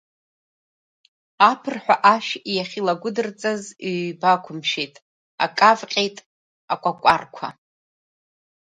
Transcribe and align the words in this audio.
Аԥырҳәа 1.49 1.95
ашә 2.13 2.31
иахьылагәыдырҵаз, 2.55 3.61
ҩба 4.07 4.27
ақәымшәеит, 4.35 4.93
ак 5.43 5.57
авҟьеит, 5.69 6.17
акәакәарқәа. 6.73 7.47